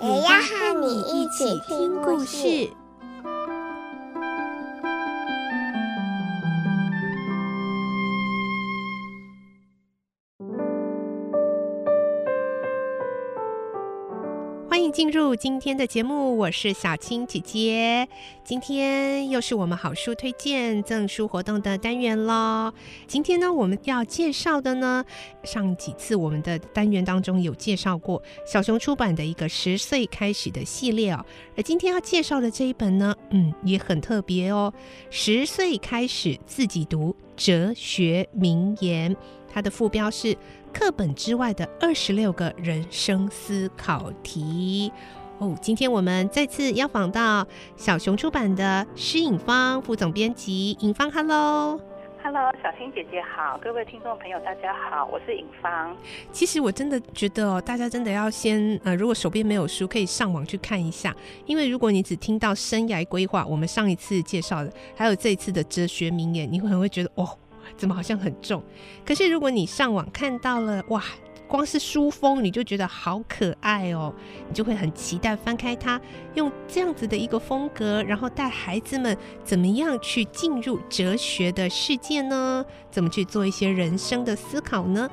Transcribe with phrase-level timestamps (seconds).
[0.00, 2.70] 也要和你一起听故事。
[14.68, 18.06] 欢迎进入今天的节目，我是小青姐姐。
[18.44, 22.70] 今天又是我们好书推荐赠书活动的单元喽。
[23.06, 25.02] 今天呢，我们要介绍的呢，
[25.42, 31.24] 上几次我们的单元当中有介绍过小熊出版的一个十岁开始的系列哦。
[31.56, 34.72] 而今天要介绍的这一本呢，嗯，也很特别哦。
[35.08, 39.16] 十岁开始自己读哲学名言，
[39.50, 40.36] 它的副标是。
[40.78, 44.92] 课本之外的二十六个人生思考题
[45.38, 47.44] 哦，今天我们再次邀访到
[47.76, 55.96] 小熊出版的施颖芳副总编辑，颖芳，Hello，Hello，小新姐姐好，各位听众朋友大家好，我是颖芳。
[56.30, 61.12] 其实我真的觉得哦，大家真的要先呃，如果手边没有书，可以上网去看一下，
[61.44, 67.36] 因为如果你只听到生涯规划，我们上一次介绍的，还有这一次的哲学名言，你会很会觉得哦。
[67.76, 68.62] 怎么好像很重？
[69.04, 71.02] 可是如果你上网看到了，哇！
[71.48, 74.14] 光是书封你就觉得好可爱哦，
[74.48, 75.98] 你就会很期待翻开它，
[76.34, 82.64] 用这样子的一个风格，然后带孩子们怎么样去进入哲学的世界呢？
[82.90, 85.08] 怎么去做一些人生的思考呢？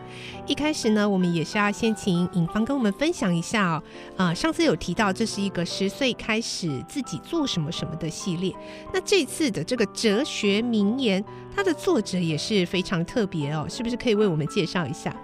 [0.45, 3.83] 一开始呢，我们也是要先请尹芳跟我们分享一下哦。
[4.17, 8.53] 啊、上次有提到这是一个十岁开始自己做什么什么的系列，
[8.93, 11.23] 那这次的这个哲学名言，
[11.55, 15.15] 它的作者也是非常特别哦，是不是可以为我们介绍一下？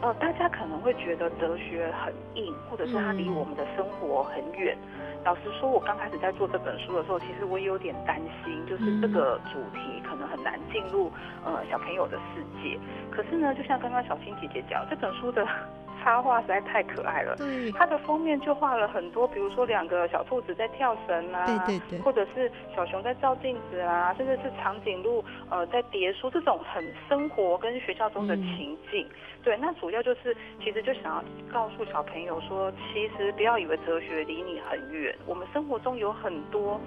[0.00, 4.76] 呃，大家可能会觉得哲学很硬，或者是它离我们的生活很远。
[4.84, 11.10] 嗯、老实说，我刚开始在做这本书的时候，其实我也有点担心，就是这个主题可能很难进入
[11.44, 12.78] 呃小朋友的世界。
[13.10, 15.46] 可是呢，就像刚刚小青姐姐讲，这本书的。
[16.08, 29.12] 插画实在太可爱了，对，它的封面就画了很多，比如说两个小兔子在跳绳啊，对对对，或者是小熊在照镜子啊，甚至是长颈鹿呃在叠书，这种很生活跟学校中的情境，嗯、
[29.44, 36.80] 对，那主要就是其实就想要告诉小朋友说，其实不要以为哲学离你很远，我们生活中有很多。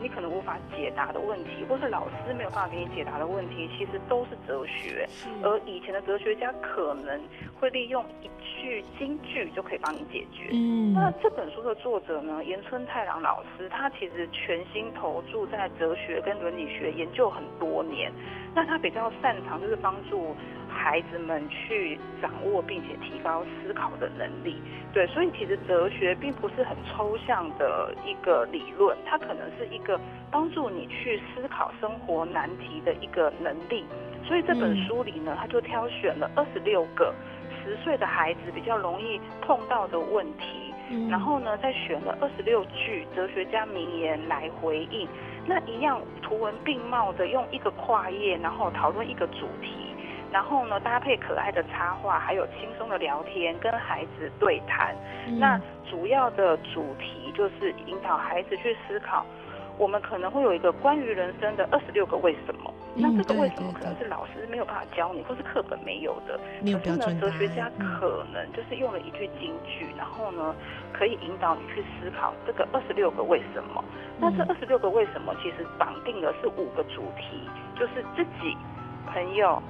[0.00, 5.08] 你可能无法解答的问题，或是老师没有办法给你解答的问题，其实都是哲学。
[5.42, 7.20] 而以前的哲学家可能
[7.58, 10.50] 会利用一句金句就可以帮你解决。
[10.52, 18.12] 嗯，那这本书的作者呢，岩村太郎老师，他其实全心投注在哲学跟伦理学研究很多年。
[18.54, 20.34] 那他比较擅长就是帮助。
[20.68, 24.62] 孩子们去掌握并且提高思考的能力，
[24.92, 29.98] 对，所以其实哲学并不是很抽象的一个理论，它可能是一个
[30.30, 33.84] 帮助你去思考生活难题的一个能力。
[34.24, 37.14] 所以这本书里呢，他就挑选了二十六个
[37.64, 40.74] 十岁的孩子比较容易碰到的问题，
[41.08, 45.08] 然后呢，再选了二十六句哲学家名言来回应。
[45.46, 49.87] 那一样图文并茂的用一个跨页，然后讨论一个主题。
[50.30, 54.94] 然后呢，搭配可爱的插画，还有轻松的聊天，跟孩子对谈。
[55.26, 59.24] 嗯、那主要的主题就是引导孩子去思考，
[59.78, 62.72] 我们可能会有一个关于人生的二十六个为什么。
[62.94, 66.38] 嗯、那这个为什么可能是老师没有办法教你，或是课本没有的。
[66.60, 70.54] 可是呢，哲学家可能就是用了一句金句，嗯、然后呢，
[70.92, 73.82] 可以引导你去思考这个二十六个为什么。
[74.18, 78.54] 嗯、那这二十六个为什么，其实绑定的是五个主题，就是自己、
[79.10, 79.62] 朋友。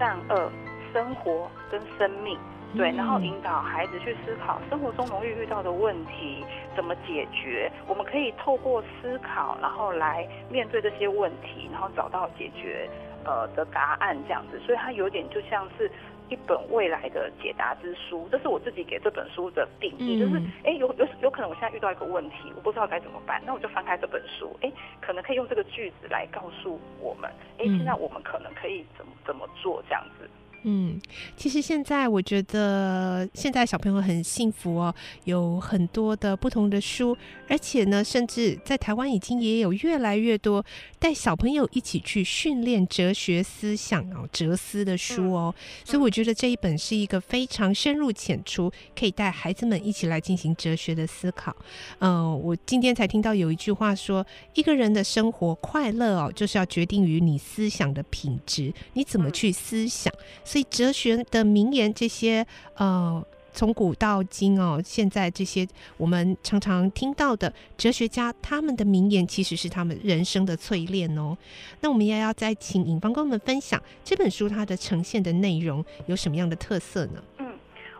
[0.00, 0.50] 善恶、
[0.94, 2.38] 生活跟生命，
[2.74, 6.42] 对，然后引导孩子去思考生活中容易遇到的问题
[6.74, 7.70] 怎么解决。
[7.86, 12.88] 我们可以透过思考，然后来面对这些问题，然后找到解决
[13.26, 14.58] 呃的答案这样子。
[14.60, 15.90] 所以它有点就像是。
[16.30, 30.28] 一本未来的解答之书，这是我自己给这本书的定义，嗯、就是哎、欸，有有有可能我现在遇到一个问题，我不知道该怎么办，那我就翻开这本书，哎、欸，可能可以用这个句子来告诉我们，哎、欸，现在我们可能可以怎么怎么做这样子。
[30.62, 31.00] 嗯，
[31.36, 37.16] 其实现在我觉得现在小朋友很幸福哦，有很多的不同的书，
[37.48, 40.64] 而且呢，甚至在台湾已经也有越来越多
[40.98, 45.54] 带小朋友一起去训练哲学思想哦，哲思的书哦。
[45.56, 51.56] 嗯、所以我觉得这一本是一个非常深入浅出，可以带孩子们一起来进行哲学的思考。
[52.00, 60.12] 嗯、呃，我今天才听到有一句话说，一个人的生活快乐哦，就是要决定于你思想的品质，你怎么去思想。
[60.50, 62.44] 所以哲学的名言，这些
[62.74, 65.64] 呃，从古到今哦，现在这些
[65.96, 71.38] 我们常常听到的哲学家，他们的名言其实是他们人生的淬炼哦。
[71.80, 77.22] 那我们也要再请尹芳跟我们分享这本书它的呈现的内容有什么样的特色呢？
[77.38, 77.46] 嗯，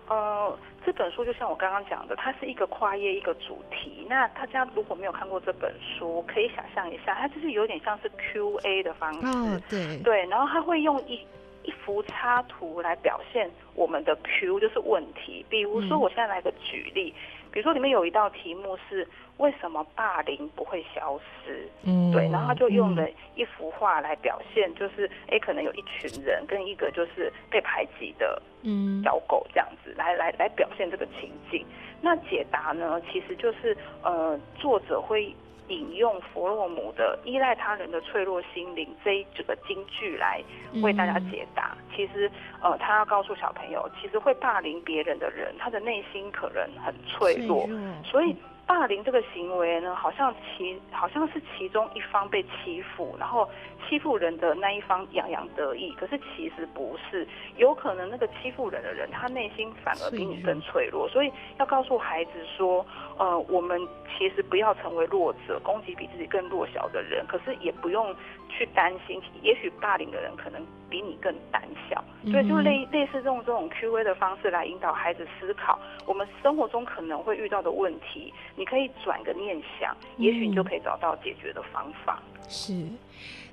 [0.08, 4.04] 呃，这本书就像我刚刚讲的，它是一个跨页一个主题。
[4.08, 9.26] 那大家如果没有看过这本书，可以想象一下，它就是有点像是 Q&A 的方式。
[9.28, 11.20] 哦，对对，然后它会用一。
[11.64, 21.68] 一幅插图来表现我们的 Q 就是问题，比如说我现在来个举例，嗯、比如说里面有一道题目是为什么霸凌不会消失？
[21.84, 31.64] 嗯，对，然后他就用了一幅画来表现，就是哎、嗯，可能有一群人跟一个就是被排挤的嗯小狗这样子，来来来表现这个情境。
[32.00, 35.34] 那解答呢，其实就是呃作者会。
[35.70, 40.42] 引用弗洛姆的“依赖他人的脆弱心灵”这一整个金句来
[40.82, 41.76] 为大家解答。
[41.78, 42.30] 嗯、其实，
[42.60, 48.36] 呃，他要告诉小朋友，其实会霸凌别人的人，他的内心可能很脆弱，脆弱，所以。
[48.70, 53.50] 霸凌这个行为呢，好像其好像是其中一方被欺负，然后
[53.88, 55.92] 欺负人的那一方洋洋得意。
[55.98, 57.26] 可是其实不是，
[57.56, 61.08] 有可能那个欺负人的人，他内心反而比你更脆弱。
[61.08, 62.86] 所以要告诉孩子说，
[63.18, 63.76] 呃，我们
[64.16, 67.26] 其实不要成为弱者，攻击比自己更弱小的人。
[67.26, 68.14] 可是也不用
[68.50, 72.04] 去担心，也许霸凌的人可能比你更胆小。
[72.30, 78.32] 所以就类类似这种这种 Q&A 的方式来引导孩子思考，我们生活中可能会遇到的问题。
[78.56, 82.20] 你可以转个念想，也许你就可以找到解决的方法。
[82.36, 82.74] 嗯、是，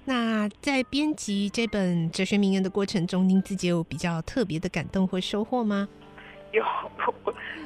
[0.05, 5.87] 那在编辑这本哲学名言的过程中，您自己有比较特别的感动或收获吗？
[6.51, 6.63] 有，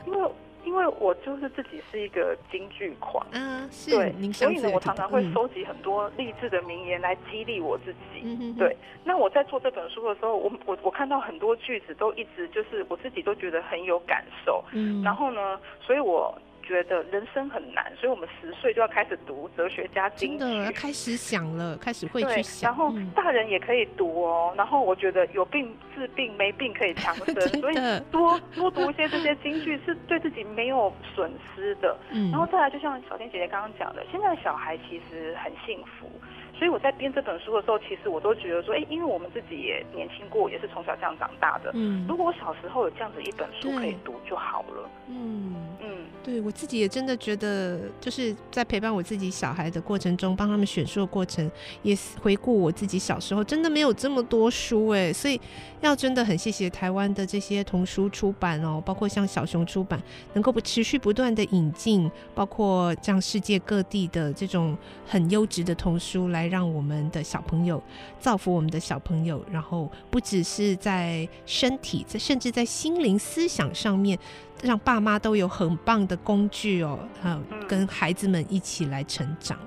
[0.06, 0.32] 因为。
[0.72, 8.22] 因为我就是自己是一个京剧狂，嗯，是，对，所以呢，我常常会收集很多励志的名言来激励我自己。
[8.24, 8.74] 嗯，对。
[9.04, 14.64] 那我在做这本书的时候，我我我看到很多句子都一直就是我自己都觉得很有感受。
[14.72, 16.34] 嗯，然后呢，所以我。
[16.72, 22.72] 觉得人生很难，所以我们十岁就要开始读哲学家金句，真的要开始想了，开始会去想。
[22.72, 24.54] 然后大人也可以读哦。
[24.56, 27.76] 然后我觉得有病治病，没病可以强身， 所以
[28.10, 31.98] 多多读一些这些金句是对自己没有损失的。
[32.12, 36.10] 嗯，然后再来，就像小天姐姐刚刚讲的，现在的小孩其实很幸福。
[36.54, 41.72] 所以我在编这本书的时候，其实我都觉得说，哎，因为我们自己也年轻过，也是从小这样长大的。
[41.74, 44.88] 嗯，如果我小时候有这样子一本书可以读就好了。
[45.08, 45.91] 嗯嗯，
[46.24, 51.50] 对我自己也真的觉得，就是在陪伴我自己小孩的过程中，帮他们选书的过程，
[51.82, 55.40] 也回顾我自己小时候，真的没有这么多书哎，所以
[55.80, 60.00] 要真的很谢谢台湾的这些童书出版哦，包括像小熊出版，
[60.34, 64.78] 能够不持续不断的引进，包括像世界各地的这种
[65.08, 66.52] 很优质的童书来。
[66.52, 67.82] 让我们的小朋友
[68.20, 74.20] 造福我们的小朋友，然后不只是在身体，在甚至在心灵思想上面，
[74.62, 79.58] 让爸妈都有很棒的工具哦，呃，跟孩子们一起来成长。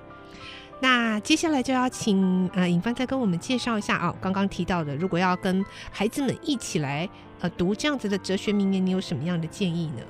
[0.81, 7.09] 那接下来就要请呃尹帆再跟我们介绍一下哦，刚刚提到的，如果要跟孩子们一起来
[7.41, 10.03] 呃读这样子的哲学名言，你有什么样的建议呢？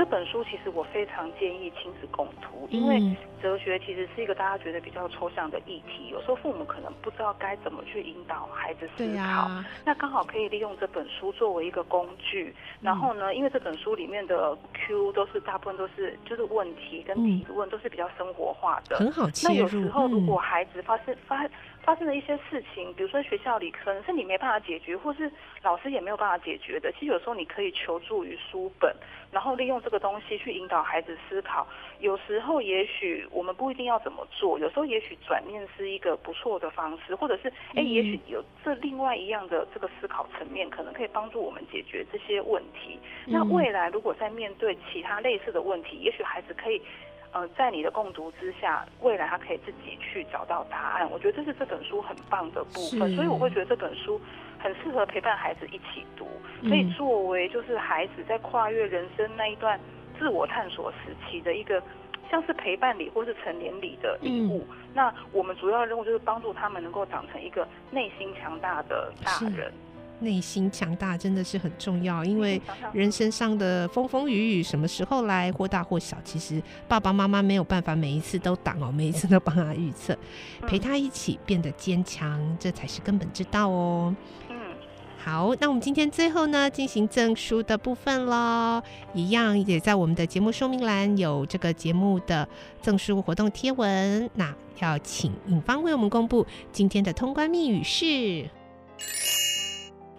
[0.00, 2.98] 这本书其实我非常建议亲子共读，因为
[3.42, 9.22] 哲学其实是一个大家觉得比较抽象的议题，有时候父母可能不知道该怎么去引导孩子思考。
[9.22, 12.54] 啊、那刚好可以利用这本书作为一个工具。
[12.80, 19.54] 然后呢，因为这本书里面的 Q 都是大部分都是就是问题跟提问都是比较生活化的，很好切入。
[19.54, 21.46] 那有时候如果孩子发生发
[21.82, 25.30] 发生了一些事情，比如说学校里可能是你没办法解决，或是
[25.62, 26.92] 老师也没有办法解决的。
[26.92, 28.94] 其实有时候你可以求助于书本，
[29.32, 31.66] 然后利用这个东西去引导孩子思考。
[31.98, 42.98] 有时候也许我们不一定要怎么做，有时候也许转念是一个不错的方式，或者是哎，也许有这另外一样的这个思考层面，可能可以帮助我们解决这些问题。
[43.26, 46.80] 那未来如果在面对其他类似的问题，也许孩子可以。
[47.32, 51.08] 呃，在你的共读之下，未来他可以自己去找到答案。
[51.10, 54.20] 我觉得这是这本书很棒的部分，所以我会觉得这本书
[54.58, 56.26] 很适合陪伴孩子一起读，
[56.68, 59.78] 可以作为就是孩子在跨越人生那一段
[60.18, 61.82] 自我探索时期的一个
[62.30, 64.66] 像是陪伴礼或是成年礼的礼物。
[64.68, 69.72] 嗯、那我们主要的任务就是帮助他们能够长成一个内心强大的大人。
[70.20, 72.60] 内心强大真的是很重要，因为
[72.92, 80.16] 人生上的风风雨雨什么时候来，或大或小，其实爸爸妈妈没有办法每一次都挡哦，每一次都帮他预测，
[80.68, 84.14] 陪他一起变得坚强，这才是根本之道哦。
[84.48, 84.56] 嗯，
[85.18, 88.82] 好，那我们今天最后呢，进行证书的部分喽，
[89.14, 92.46] 一样也在我们的节目说明栏有这个节目的
[92.82, 98.48] 证书活动贴文，那要请尹芳为我们公布今天的通关密语是。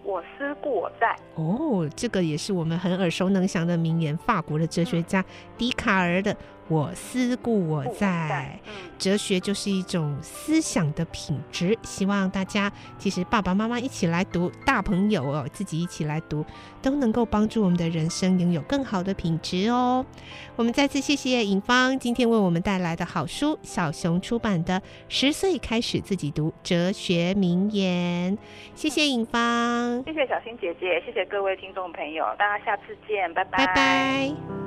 [0.04, 5.24] 我思故我在哦，这个也是我们很耳熟能详的名言，法国的哲学家
[5.58, 6.36] 笛卡尔的。
[6.72, 8.58] 我思故我在，
[8.98, 11.78] 哲学就是一种思想的品质。
[11.84, 16.46] 希望大家其实爸爸妈妈一起来读，大朋友哦自己一起来读，
[16.82, 20.06] 都能够帮助我们的人生拥有更好的品质哦。
[20.56, 28.38] 我们再次谢谢尹芳今天为我们带来的好书，小熊出版的《十岁开始自己读哲学名言》。
[28.76, 33.58] 谢谢尹芳，谢谢小新姐姐，谢谢各位听众朋友，大家下次见，拜拜。
[33.58, 34.61] 拜拜。